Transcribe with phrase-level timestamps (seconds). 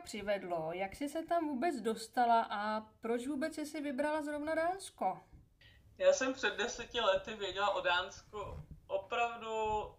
[0.00, 0.70] přivedlo?
[0.72, 5.20] Jak jsi se tam vůbec dostala a proč vůbec jsi si vybrala zrovna Dánsko?
[5.98, 8.38] Já jsem před deseti lety věděla o Dánsku
[8.86, 9.90] opravdu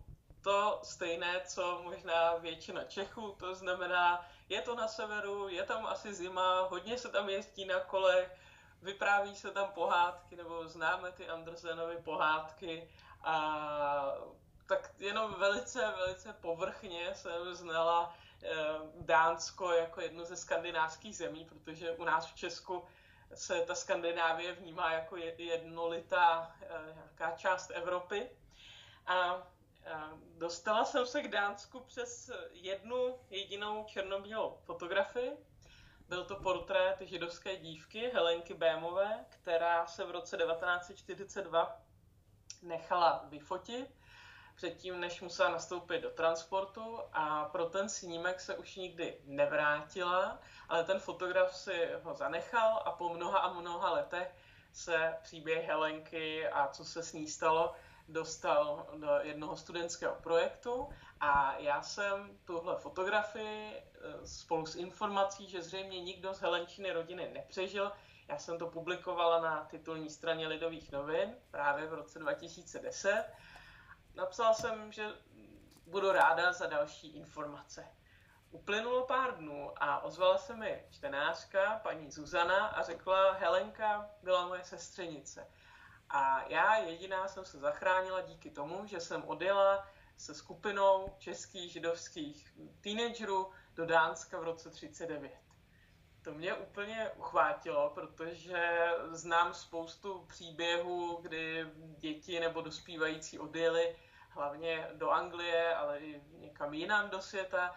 [0.41, 6.13] to stejné, co možná většina Čechů, to znamená, je to na severu, je tam asi
[6.13, 8.38] zima, hodně se tam jezdí na kolech,
[8.81, 12.89] vypráví se tam pohádky, nebo známe ty Andersenovy pohádky
[13.23, 14.16] a
[14.67, 18.16] tak jenom velice, velice povrchně jsem znala
[18.95, 22.84] Dánsko jako jednu ze skandinávských zemí, protože u nás v Česku
[23.34, 28.30] se ta Skandinávie vnímá jako jednolitá eh, nějaká část Evropy.
[29.08, 29.48] A
[30.38, 35.31] dostala jsem se k Dánsku přes jednu jedinou černobílou fotografii.
[36.08, 41.81] Byl to portrét židovské dívky Helenky Bémové, která se v roce 1942
[42.61, 44.00] nechala vyfotit
[44.62, 50.84] předtím, než musela nastoupit do transportu a pro ten snímek se už nikdy nevrátila, ale
[50.84, 54.36] ten fotograf si ho zanechal a po mnoha a mnoha letech
[54.73, 57.73] se příběh Helenky a co se s ní stalo
[58.08, 60.89] dostal do jednoho studentského projektu
[61.20, 67.32] a já jsem tuhle fotografii eh, spolu s informací, že zřejmě nikdo z Helenčiny rodiny
[67.34, 67.92] nepřežil,
[68.28, 73.26] já jsem to publikovala na titulní straně Lidových novin právě v roce 2010.
[74.16, 75.08] Napsal jsem, že
[75.88, 77.88] budu ráda za další informace.
[78.52, 84.64] Uplynulo pár dnů a ozvala se mi čtenářka, paní Zuzana, a řekla, Helenka byla moje
[84.64, 85.48] sestřenice.
[86.09, 92.54] A já jediná jsem se zachránila díky tomu, že jsem odjela se skupinou českých židovských
[92.82, 95.32] teenagerů do Dánska v roce 39.
[96.22, 101.65] To mě úplně uchvátilo, protože znám spoustu příběhů, kdy
[101.98, 103.95] děti nebo dospívající odjeli
[104.30, 107.76] hlavně do Anglie, ale i někam jinam do světa.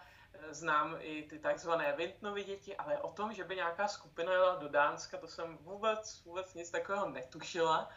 [0.49, 4.69] Znám i ty takzvané Vintnovy děti, ale o tom, že by nějaká skupina jela do
[4.69, 7.89] Dánska, to jsem vůbec, vůbec nic takového netušila.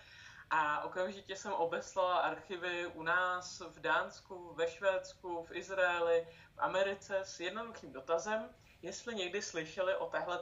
[0.51, 7.19] A okamžitě jsem obeslala archivy u nás, v Dánsku, ve Švédsku, v Izraeli, v Americe
[7.19, 10.41] s jednoduchým dotazem, jestli někdy slyšeli o téhle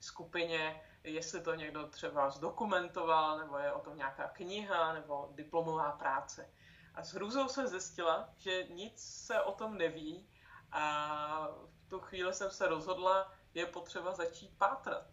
[0.00, 6.50] skupině, jestli to někdo třeba zdokumentoval, nebo je o tom nějaká kniha, nebo diplomová práce.
[6.94, 10.28] A s hrůzou jsem zjistila, že nic se o tom neví
[10.72, 11.48] a
[11.86, 15.06] v tu chvíli jsem se rozhodla, je potřeba začít pátrat.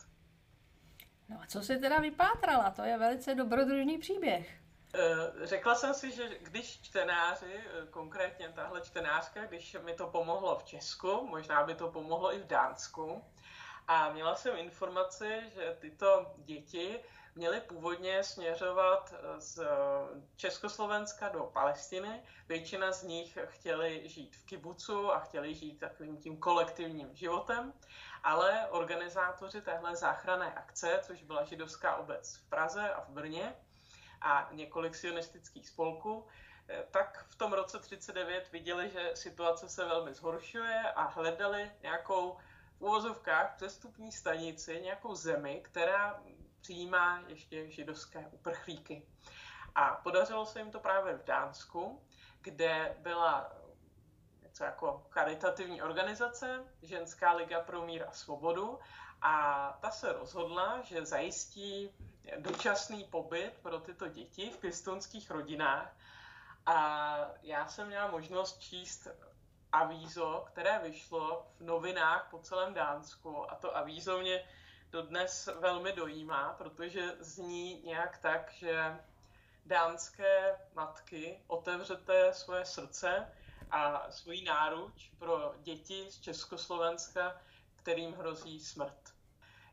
[1.30, 2.72] No a co si teda vypátrala?
[2.72, 4.67] To je velice dobrodružný příběh.
[4.94, 10.56] Eh, řekla jsem si, že když čtenáři, eh, konkrétně tahle čtenářka, když mi to pomohlo
[10.56, 13.25] v Česku, možná by to pomohlo i v Dánsku,
[13.88, 17.00] a měla jsem informaci, že tyto děti
[17.36, 19.59] měly původně směřovat eh, z
[20.36, 22.24] Československa do Palestiny.
[22.48, 27.74] Většina z nich chtěli žít v kibucu a chtěli žít takovým tím kolektivním životem
[28.24, 33.56] ale organizátoři téhle záchranné akce, což byla židovská obec v Praze a v Brně
[34.22, 36.28] a několik sionistických spolků,
[36.68, 42.38] eh, tak v tom roce 39 viděli, že situace se velmi zhoršuje a hledali nějakou
[42.78, 46.22] v úvozovkách přestupní stanici, nějakou zemi, která
[46.62, 49.08] přijímá ještě židovské uprchlíky.
[49.76, 52.02] A podařilo se jim to právě v Dánsku,
[52.42, 53.52] kde byla
[54.42, 58.80] něco jako charitativní organizace, Ženská liga pro mír a svobodu,
[59.22, 61.90] a ta se rozhodla, že zajistí
[62.38, 65.96] dočasný pobyt pro tyto děti v pěstonských rodinách.
[66.66, 69.08] A já jsem měla možnost číst
[69.72, 73.52] avízo, které vyšlo v novinách po celém Dánsku.
[73.52, 74.44] A to avízo mě
[74.92, 79.00] dodnes velmi dojímá, protože zní nějak tak, že
[79.66, 83.34] dánské matky otevřete svoje srdce
[83.72, 87.42] a svoji náruč pro děti z Československa,
[87.75, 89.17] kterým hrozí smrt.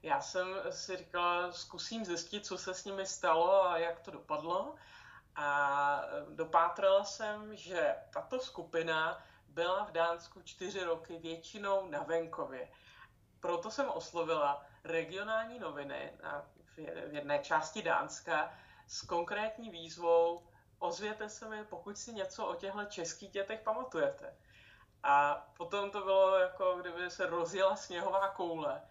[0.04, 4.74] Já jsem si říkala, zkusím zjistit, co se s nimi stalo a jak to dopadlo.
[5.36, 12.68] A dopátrala jsem, že tato skupina byla v Dánsku čtyři roky většinou na venkově.
[13.40, 16.12] Proto jsem oslovila regionální noviny
[16.76, 18.54] v jedné části Dánska
[18.86, 20.46] s konkrétní výzvou
[20.78, 24.36] ozvěte se mi, pokud si něco o těchto českých dětech pamatujete.
[25.02, 28.82] A potom to bylo jako kdyby se rozjela sněhová koule.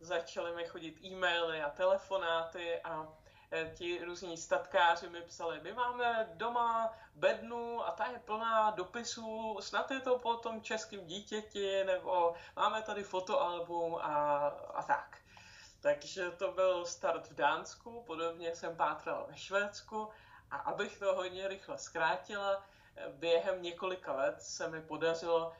[0.00, 3.08] Začaly mi chodit e-maily a telefonáty a
[3.50, 9.58] e, ti různí statkáři mi psali, my máme doma bednu a ta je plná dopisů,
[9.60, 15.18] snad je to po tom českém dítěti, nebo máme tady fotoalbum a, a tak.
[15.80, 20.08] Takže to byl start v Dánsku, podobně jsem pátral ve Švédsku
[20.50, 22.64] a abych to hodně rychle zkrátila,
[23.08, 25.52] během několika let se mi podařilo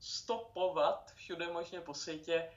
[0.00, 2.50] stopovat všude možně po světě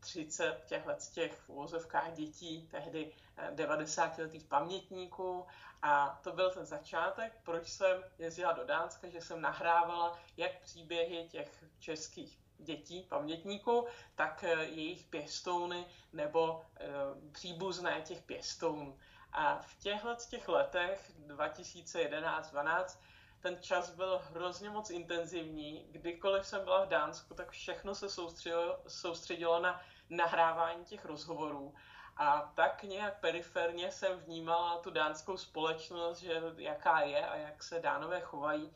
[0.00, 3.12] 30 těchto těch v úvozovkách dětí, tehdy
[3.54, 5.46] 90-letých pamětníků
[5.82, 11.28] a to byl ten začátek, proč jsem jezdila do Dánska, že jsem nahrávala jak příběhy
[11.28, 16.86] těch českých dětí, pamětníků, tak eh, jejich pěstouny nebo e,
[17.32, 18.98] příbuzné těch pěstounů.
[19.32, 22.98] A v těchto těch letech 2011-12
[23.40, 25.86] ten čas byl hrozně moc intenzivní.
[25.90, 29.80] Kdykoliv jsem byla v Dánsku, tak všechno se soustředilo, soustředilo na
[30.10, 31.74] nahrávání těch rozhovorů.
[32.16, 37.80] A tak nějak periferně jsem vnímala tu dánskou společnost, že jaká je a jak se
[37.80, 38.74] dánové chovají,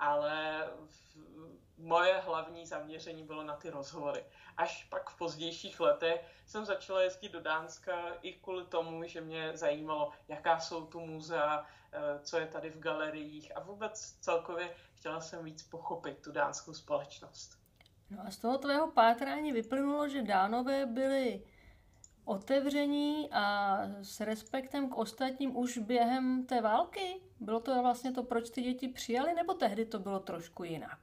[0.00, 0.68] ale
[1.78, 4.24] moje hlavní zaměření bylo na ty rozhovory.
[4.56, 9.56] Až pak v pozdějších letech jsem začala jezdit do Dánska i kvůli tomu, že mě
[9.56, 15.20] zajímalo, jaká jsou tu muzea, eh, co je tady v galeriích a vůbec celkově chtěla
[15.20, 17.58] jsem víc pochopit tu dánskou společnost.
[18.10, 21.42] No a z toho tvého pátrání vyplynulo, že dánové byli
[22.30, 27.20] otevření a s respektem k ostatním už během té války?
[27.40, 30.98] Bylo to vlastně to, proč ty děti přijali, nebo tehdy to bylo trošku jinak?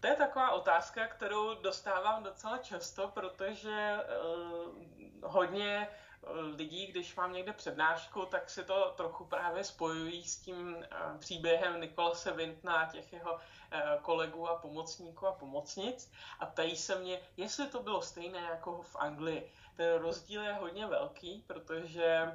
[0.00, 6.05] To je taková otázka, kterou dostávám docela často, protože uh, hodně eh,
[6.56, 11.80] lidí, když mám někde přednášku, tak si to trochu právě spojují s tím uh, příběhem
[11.80, 13.40] Nikolase Vintna a těch jeho uh,
[14.02, 18.96] kolegů a pomocníků a pomocnic a ptají se mě, jestli to bylo stejné jako v
[18.96, 19.52] Anglii.
[19.76, 22.32] Ten rozdíl je hodně velký, protože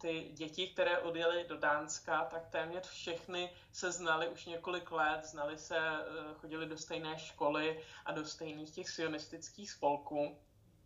[0.00, 5.58] ty děti, které odjeli do Dánska, tak téměř všechny se znali už několik let, znali
[5.58, 10.38] se, eh, chodili do stejné školy a do stejných těch sionistických spolků.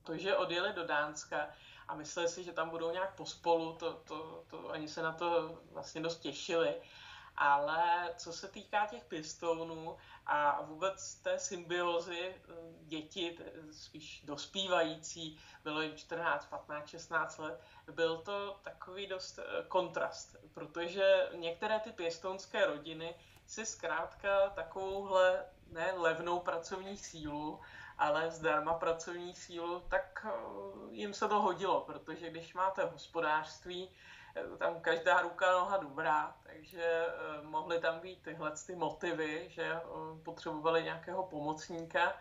[0.03, 1.55] To, že odjeli do Dánska
[1.88, 5.58] a mysleli si, že tam budou nějak pospolu, to, to, to oni se na to
[5.73, 6.75] vlastně dost těšili.
[7.37, 9.96] Ale co se týká těch pěstounů
[10.26, 13.38] a vůbec té symbiozy eh, děti,
[13.73, 17.61] spíš dospívající, bylo jim 14, 15, 16 let,
[17.93, 23.14] byl to takový dost eh, kontrast, protože některé ty pěstounské rodiny
[23.46, 27.61] si zkrátka takovouhle ne levnou pracovní sílu,
[28.03, 30.31] ale zdarma pracovní sílu, tak eh,
[30.91, 33.91] jim se to hodilo, protože když máte hospodářství,
[34.37, 37.07] eh, tam každá ruka noha dobrá, takže
[37.43, 39.81] mohly tam být tyhle ty motivy, že
[40.25, 42.17] potřebovali nějakého pomocníka,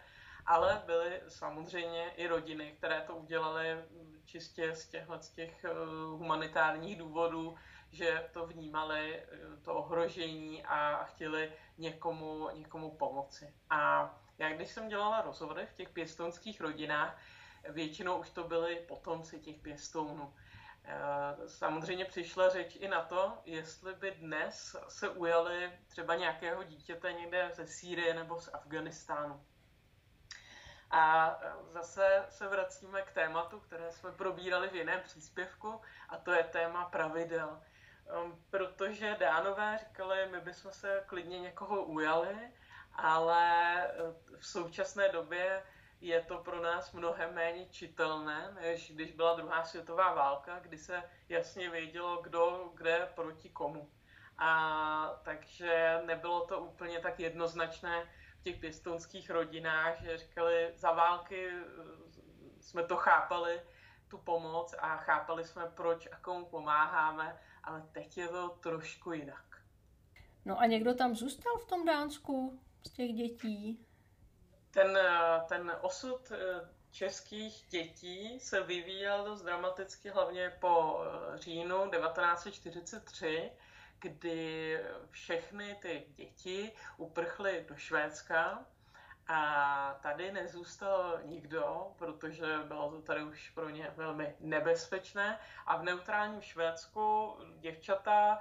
[0.46, 3.86] ale byly samozřejmě i rodiny, které to udělaly
[4.26, 5.66] čistě z těchto z těch
[6.06, 7.56] humanitárních důvodů,
[7.92, 9.24] že to vnímali,
[9.62, 13.54] to ohrožení a chtěli někomu, někomu pomoci.
[13.70, 17.18] A já když jsem dělala rozhovory v těch pěstounských rodinách,
[17.70, 20.34] většinou už to byli potomci těch pěstounů.
[20.84, 27.14] Eh, samozřejmě přišla řeč i na to, jestli by dnes se ujali třeba nějakého dítěte
[27.14, 29.46] někde ze Sýrie nebo z Afganistánu.
[30.92, 36.32] A e, zase se vracíme k tématu, které jsme probírali v jiném příspěvku, a to
[36.32, 37.62] je téma pravidel.
[38.24, 42.52] Um, protože dánové říkali, my bychom se klidně někoho ujali,
[42.96, 43.92] ale e,
[44.38, 45.64] v současné době
[46.02, 51.04] je to pro nás mnohem méně čitelné, než když byla druhá světová válka, kdy se
[51.30, 53.90] jasně vědělo, kdo kde proti komu.
[54.38, 58.08] A takže nebylo to úplně tak jednoznačné,
[58.44, 61.64] těch pěstounských rodinách, že říkali, za války eh,
[62.62, 63.62] jsme to chápali,
[64.08, 69.62] tu pomoc a chápali jsme, proč a komu pomáháme, ale teď je to trošku jinak.
[70.46, 73.86] No a někdo tam zůstal v tom Dánsku z těch dětí?
[74.72, 81.00] Ten, eh, ten osud eh, českých dětí se vyvíjel dost dramaticky, hlavně po
[81.36, 83.52] říjnu 1943,
[84.00, 88.66] kdy všechny ty děti uprchly do Švédska
[89.28, 95.40] a tady nezůstal nikdo, protože bylo to tady už pro ně velmi nebezpečné.
[95.66, 98.40] A v neutrálním Švédsku děvčata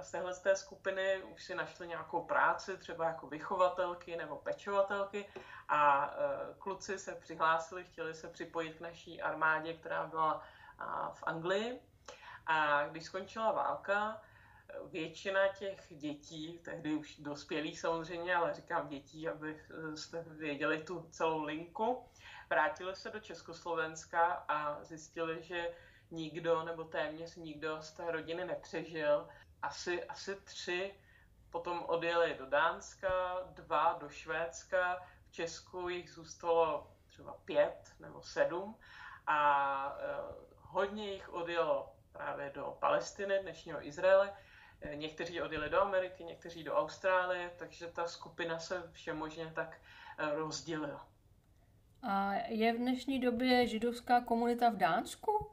[0.00, 5.26] z téhle té skupiny už si našly nějakou práci, třeba jako vychovatelky nebo pečovatelky
[5.68, 10.42] a e, kluci se přihlásili, chtěli se připojit k naší armádě, která byla
[11.14, 11.80] v Anglii.
[12.46, 14.22] A když skončila válka,
[14.90, 22.04] většina těch dětí, tehdy už dospělých samozřejmě, ale říkám dětí, abyste věděli tu celou linku,
[22.50, 25.74] vrátili se do Československa a zjistili, že
[26.10, 29.28] nikdo nebo téměř nikdo z té rodiny nepřežil.
[29.62, 30.94] Asi, asi tři
[31.50, 38.76] potom odjeli do Dánska, dva do Švédska, v Česku jich zůstalo třeba pět nebo sedm
[39.26, 44.32] a eh, hodně jich odjelo právě do Palestiny, dnešního Izraele,
[44.94, 49.80] Někteří odjeli do Ameriky, někteří do Austrálie, takže ta skupina se všemožně tak
[50.34, 51.08] rozdělila.
[52.02, 55.50] A je v dnešní době židovská komunita v Dánsku?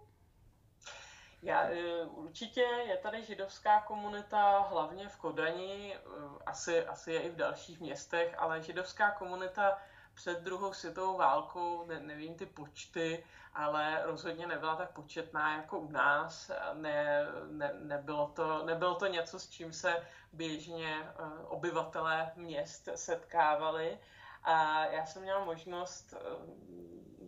[1.41, 5.99] Já, e, určitě je tady židovská komunita, hlavně v Kodani, e,
[6.45, 9.77] asi, asi je i v dalších městech, ale židovská komunita
[10.13, 15.91] před druhou světovou válkou, ne, nevím ty počty, ale rozhodně nebyla tak početná jako u
[15.91, 16.51] nás.
[16.73, 21.07] Ne, ne, nebylo, to, nebylo to něco, s čím se běžně e,
[21.43, 23.99] obyvatelé měst setkávali.
[24.43, 26.13] A já jsem měla možnost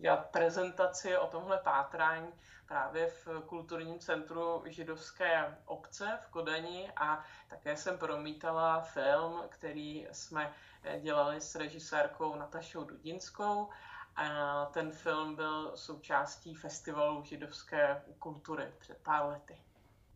[0.02, 2.32] dělat prezentaci o tomhle pátrání
[2.68, 10.52] právě v kulturním centru židovské obce v Kodani a také jsem promítala film, který jsme
[11.00, 13.68] dělali s režisérkou Natašou Dudinskou.
[14.16, 19.62] A ten film byl součástí festivalu židovské kultury před pár lety.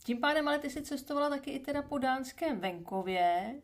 [0.05, 3.55] Tím pádem ale ty jsi cestovala taky i teda po dánském venkově.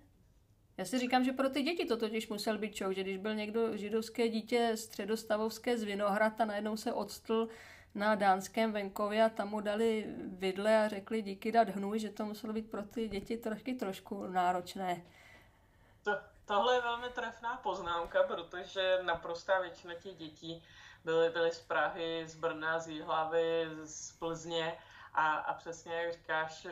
[0.83, 3.35] Já si říkám, že pro ty děti to totiž musel být čou, že když byl
[3.35, 7.49] někdo židovské dítě středostavovské z Vinohrad a najednou se odstl
[7.95, 12.25] na dánském venkově a tam mu dali vidle a řekli díky dát hnůj, že to
[12.25, 15.03] muselo být pro ty děti trošku, trošku náročné.
[16.03, 16.13] To,
[16.47, 20.63] tohle je velmi trefná poznámka, protože naprostá většina těch dětí
[21.05, 24.79] byly, byly z Prahy, z Brna, z Jihlavy, z Plzně
[25.15, 26.67] a, a přesně jak říkáš,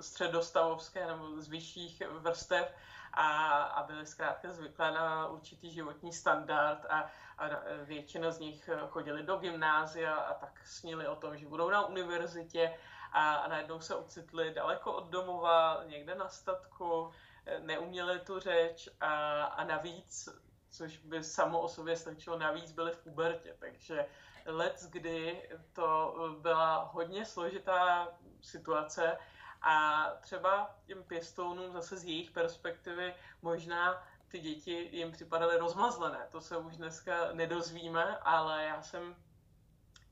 [0.00, 2.74] středostavovské nebo z vyšších vrstev
[3.12, 7.48] a, a byly zkrátka zvyklé na určitý životní standard a, a
[7.84, 12.78] většina z nich chodili do gymnázia a tak snili o tom, že budou na univerzitě
[13.12, 17.10] a, a najednou se ocitli daleko od domova, někde na statku,
[17.58, 20.28] neuměli tu řeč a, a navíc,
[20.70, 24.06] což by samo o sobě stačilo, navíc byli v pubertě, takže
[24.46, 28.08] let, kdy to byla hodně složitá
[28.40, 29.18] situace
[29.62, 36.26] a třeba těm pěstounům zase z jejich perspektivy možná ty děti jim připadaly rozmazlené.
[36.30, 39.16] To se už dneska nedozvíme, ale já jsem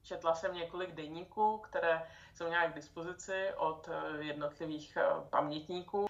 [0.03, 2.03] četla jsem několik denníků, které
[2.35, 6.08] jsem měla k dispozici od eh, jednotlivých eh, pamětníků.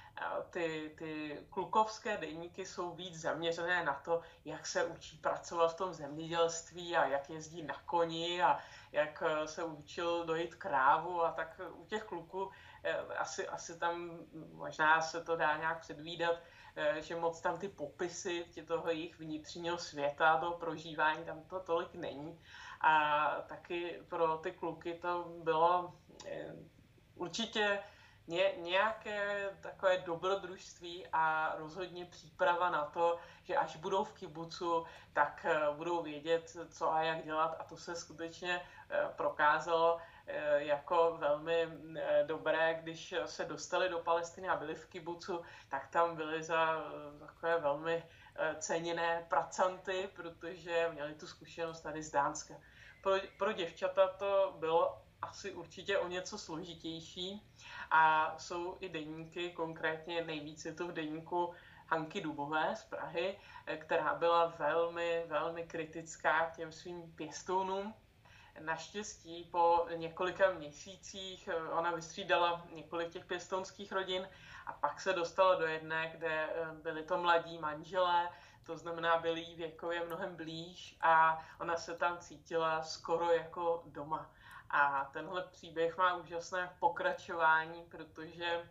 [0.50, 5.94] Ty, ty klukovské denníky jsou víc zaměřené na to, jak se učí pracovat v tom
[5.94, 8.58] zemědělství a jak jezdí na koni a
[8.92, 12.50] jak eh, se učil dojít krávu a tak u těch kluků
[13.18, 14.18] asi, asi tam
[14.52, 16.36] možná se to dá nějak předvídat,
[16.80, 21.60] Eh, že moc tam ty popisy tě toho jejich vnitřního světa, toho prožívání, tam to
[21.60, 22.40] tolik není.
[22.80, 25.94] A taky pro ty kluky to bylo
[26.26, 26.54] eh,
[27.14, 27.78] určitě
[28.28, 35.46] ně, nějaké takové dobrodružství a rozhodně příprava na to, že až budou v kibucu, tak
[35.48, 38.60] eh, budou vědět, co a jak dělat a to se skutečně
[39.16, 45.42] prokázalo Eh, jako velmi eh, dobré, když se dostali do Palestiny a byli v kibucu,
[45.68, 48.04] tak tam byli za eh, takové velmi
[48.58, 52.54] ceněné pracanty, protože měli tu zkušenost tady z Dánska.
[53.02, 57.42] Pro, pro děvčata to bylo asi určitě o něco složitější
[57.90, 61.54] a jsou i deníky, konkrétně nejvíce to v deníku
[61.86, 63.38] Hanky Dubové z Prahy,
[63.78, 67.94] která byla velmi, velmi kritická k těm svým pěstounům,
[68.60, 74.28] Naštěstí po několika měsících eh, ona vystřídala několik těch pěstounských rodin
[74.66, 78.28] a pak se dostala do jedné, kde eh, byli to mladí manželé,
[78.64, 84.30] to znamená byli jí věkově mnohem blíž a ona se tam cítila skoro jako doma.
[84.70, 88.70] A tenhle příběh má úžasné pokračování, protože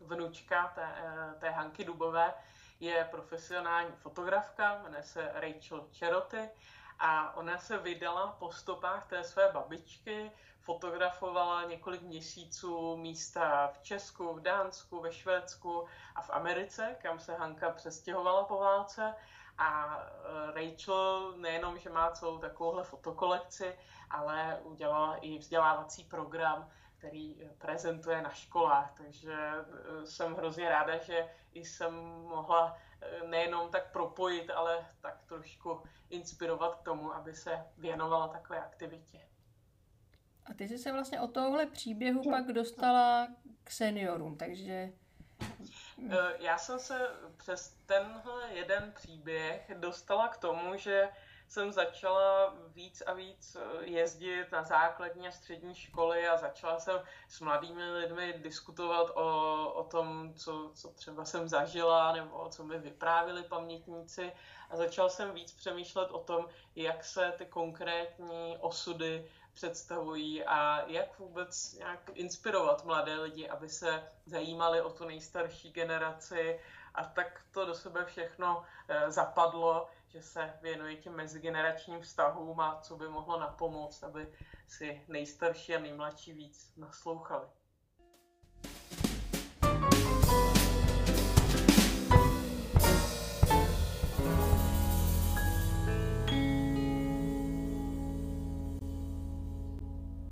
[0.00, 2.34] vnučka té, eh, té Hanky Dubové
[2.80, 6.50] je profesionální fotografka, jmenuje se Rachel Cheroty
[6.98, 14.34] a ona se vydala po stopách té své babičky, fotografovala několik měsíců místa v Česku,
[14.34, 19.14] v Dánsku, ve Švédsku a v Americe, kam se Hanka přestěhovala po válce.
[19.60, 23.74] A e, Rachel nejenom, že má celou takovouhle fotokolekci,
[24.10, 28.94] ale udělala i vzdělávací program, který prezentuje na školách.
[28.96, 31.94] Takže e, jsem hrozně ráda, že jsem
[32.28, 32.76] mohla
[33.26, 39.20] nejenom tak propojit, ale tak trošku inspirovat k tomu, aby se věnovala takové aktivitě.
[40.46, 43.28] A ty jsi se vlastně od tohohle příběhu pak dostala
[43.64, 44.92] k seniorům, takže...
[46.10, 51.08] E, já jsem se přes tenhle jeden příběh dostala k tomu, že
[51.50, 57.00] jsem začala víc a víc eh, jezdit na základní a střední školy a začala jsem
[57.28, 62.78] s mladými lidmi diskutovat o, o tom, co, co třeba jsem zažila nebo co mi
[62.78, 64.32] vyprávili pamětníci.
[64.70, 71.18] A začal jsem víc přemýšlet o tom, jak se ty konkrétní osudy představují a jak
[71.18, 76.60] vůbec nějak inspirovat mladé lidi, aby se zajímali o tu nejstarší generaci
[76.94, 82.80] a tak to do sebe všechno eh, zapadlo, že se věnuje těm mezigeneračním vztahům a
[82.80, 84.34] co by mohlo napomoct, aby
[84.68, 87.46] si nejstarší a nejmladší víc naslouchali.